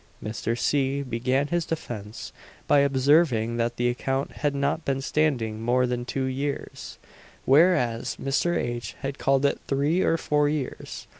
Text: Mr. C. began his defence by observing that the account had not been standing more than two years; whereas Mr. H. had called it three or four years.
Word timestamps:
Mr. 0.23 0.57
C. 0.57 1.03
began 1.03 1.49
his 1.49 1.63
defence 1.63 2.33
by 2.67 2.79
observing 2.79 3.57
that 3.57 3.75
the 3.77 3.87
account 3.87 4.31
had 4.31 4.55
not 4.55 4.83
been 4.83 4.99
standing 4.99 5.61
more 5.61 5.85
than 5.85 6.05
two 6.05 6.23
years; 6.23 6.97
whereas 7.45 8.15
Mr. 8.15 8.57
H. 8.57 8.95
had 9.01 9.19
called 9.19 9.45
it 9.45 9.59
three 9.67 10.01
or 10.01 10.17
four 10.17 10.49
years. 10.49 11.05